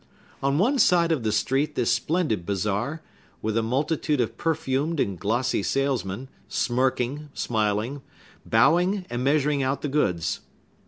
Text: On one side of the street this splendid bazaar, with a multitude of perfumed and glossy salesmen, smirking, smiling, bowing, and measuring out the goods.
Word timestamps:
On 0.41 0.57
one 0.57 0.79
side 0.79 1.11
of 1.11 1.21
the 1.21 1.31
street 1.31 1.75
this 1.75 1.93
splendid 1.93 2.43
bazaar, 2.43 3.03
with 3.43 3.55
a 3.55 3.61
multitude 3.61 4.19
of 4.19 4.35
perfumed 4.35 4.99
and 4.99 5.19
glossy 5.19 5.61
salesmen, 5.61 6.27
smirking, 6.47 7.29
smiling, 7.35 8.01
bowing, 8.43 9.05
and 9.11 9.23
measuring 9.23 9.61
out 9.61 9.83
the 9.83 9.87
goods. 9.89 10.39